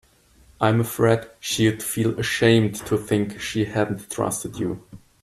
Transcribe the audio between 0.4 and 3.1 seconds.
I'm afraid she'd feel ashamed to